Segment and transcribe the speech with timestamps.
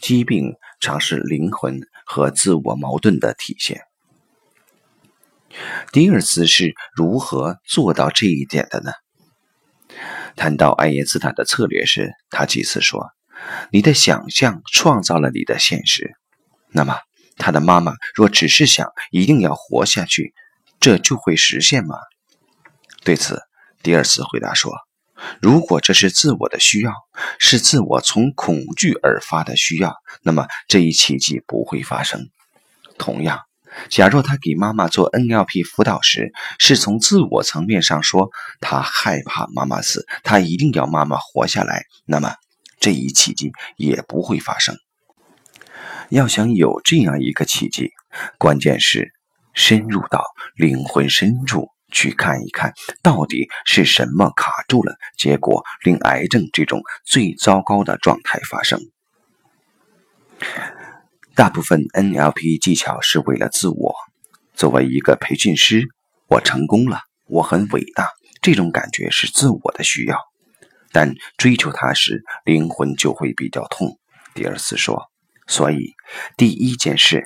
[0.00, 3.82] 疾病常是灵魂和自我矛盾的体现。
[5.92, 8.92] 迪尔斯是如何做到这一点的呢？
[10.36, 13.08] 谈到爱因斯坦的策略时，他几次说
[13.72, 16.12] ：“你的想象创造了你的现实。”
[16.68, 16.98] 那么，
[17.38, 20.34] 他的妈妈若只是想一定要活下去，
[20.78, 21.96] 这就会实现吗？
[23.02, 23.40] 对此，
[23.82, 24.72] 迪尔斯回答说
[25.40, 26.92] ：“如果这是自我的需要，
[27.38, 32.28] 是自我从恐惧而发的需要，那么这一奇迹不会发生。
[32.98, 33.40] 同样。”
[33.90, 42.32] 假若他给妈妈做 NLP 辅导时，是从自我层面上说，他害怕妈妈死，他一定要妈妈活下来，那么
[42.80, 44.74] 这一奇迹也不会发生。
[46.08, 47.90] 要想有这样一个奇迹，
[48.38, 49.12] 关键是
[49.52, 50.24] 深入到
[50.54, 52.72] 灵魂深处去看一看，
[53.02, 58.80] 到底是什么卡住了，结果令癌症这种最糟糕的状态发生。
[61.34, 63.94] 大部分 NLP 技巧是为了自我。
[64.54, 65.86] 作为一个培训师，
[66.28, 68.08] 我成功了，我很伟大，
[68.40, 70.18] 这种感觉是自我的需要。
[70.92, 73.98] 但追求它时，灵魂就会比较痛。
[74.34, 75.10] 迪尔斯说
[75.46, 75.92] ：“所以，
[76.38, 77.24] 第一件事，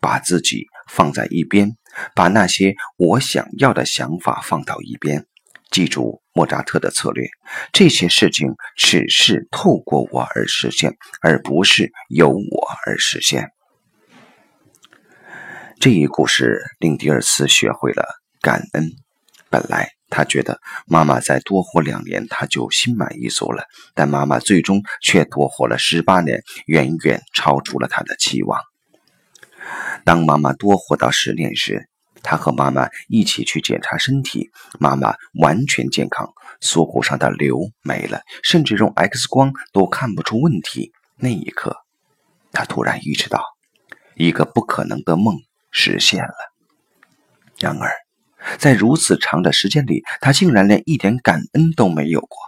[0.00, 1.76] 把自己放在一边，
[2.14, 5.26] 把那些我想要的想法放到一边。
[5.70, 7.26] 记住莫扎特的策略，
[7.72, 13.50] 这些事情只是透过我而实现，而不是由我而实现。”
[15.80, 18.06] 这一故事令迪尔斯学会了
[18.40, 18.92] 感恩。
[19.50, 23.64] 本来他觉得妈妈再多活两年，他就心满意足了。
[23.94, 28.58] 但妈妈最终却多活了十八年，远远超出了他的期望。
[30.06, 31.88] 当妈妈多活到十年时，
[32.22, 40.92] 他和妈妈一起去检查身体，妈妈完全健康，锁骨上的瘤没了，甚至用 X 光都看不出问题。
[41.16, 41.76] 那一刻，
[42.52, 43.42] 他突然意识到，
[44.14, 45.34] 一个不可能的梦。
[45.78, 46.34] 实现了。
[47.58, 47.90] 然而，
[48.56, 52.38] 在如此长的时间里，他竟然连一点感恩都没有过。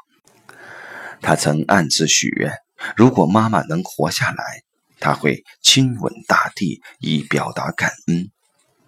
[1.21, 2.55] 他曾暗自许愿，
[2.97, 4.63] 如果妈妈能活下来，
[5.01, 8.31] 他会亲吻大地以表达感恩。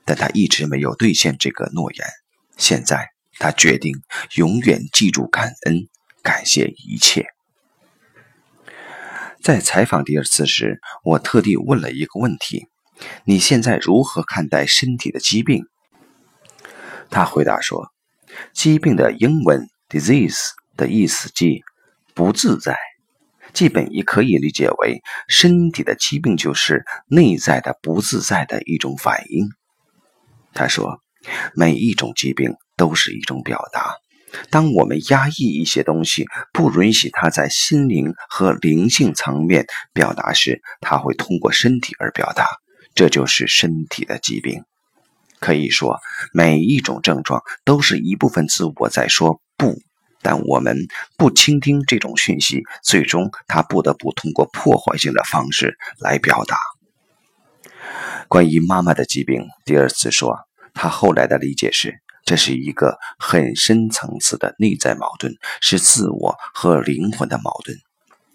[0.04, 2.06] 但他一直没有兑现这个诺言。
[2.56, 3.94] 现在，他决定
[4.34, 5.88] 永远记住感恩，
[6.22, 7.26] 感谢一切。
[9.42, 12.66] 在采访第二次时，我特地问了一个问题。
[13.24, 15.64] 你现在如何看待身体的疾病？
[17.08, 17.90] 他回答说
[18.52, 21.62] ：“疾病的英文 ‘disease’ 的意思即
[22.14, 22.76] 不自在，
[23.52, 29.48] 基本也可以理解为身体的疾病就是内在的不自在的一种反应。”
[30.54, 31.00] 他说
[31.54, 33.94] ：“每一种疾病都是一种表达。
[34.50, 42.48] 当我们压抑一些东西，不允许它在心灵和灵性层面表达时，它会通过身体而表达。”
[42.92, 44.64] 这就是身体的疾病，
[45.38, 46.00] 可以说
[46.34, 49.78] 每一种症状都是一部分自我在说不，
[50.22, 50.76] 但我们
[51.16, 56.56] 不倾听这种讯息，最终他不得不通过破坏性的方式来表达。
[58.28, 60.38] 关于妈妈的疾病，第二次说，
[60.74, 67.76] 他后来的理解是，这是一个很深层次的内在矛盾，是自我和灵魂的矛盾。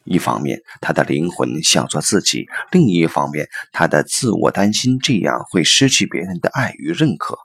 [0.03, 7.37] 一方面，他的灵魂想做自己；另一方面，他的自我担心这样会失去别人的爱与认可。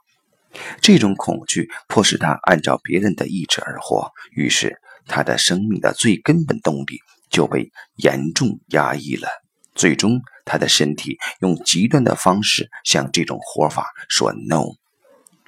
[0.81, 9.27] 这种恐惧迫使他按照别人的意志而活，于是他的生命的最根本动力就被严重压抑了。
[9.73, 14.75] 最终，他的身体用极端的方式向这种活法说 “no”，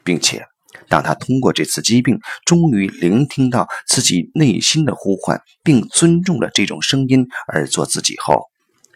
[0.04, 0.46] 并且。
[0.90, 8.50] 当他通过这次疾病，终于聆听到自己内心的呼唤，并尊重了这种声音而做自己后，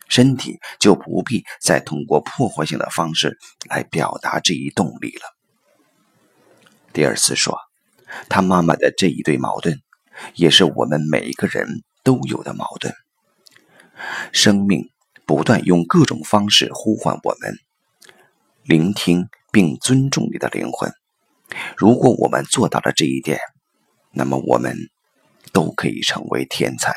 [0.09, 3.37] 身体就不必再通过破坏性的方式
[3.69, 5.36] 来表达这一动力了。
[6.97, 7.59] 第二次说，
[8.27, 9.83] 他妈妈的这一对矛盾，
[10.33, 12.91] 也是我们每一个人都有的矛盾。
[14.31, 14.89] 生命
[15.23, 17.59] 不断用各种方式呼唤我们，
[18.63, 20.91] 聆听并尊重你的灵魂。
[21.77, 23.37] 如果我们做到了这一点，
[24.11, 24.75] 那么我们
[25.53, 26.95] 都可以成为天才。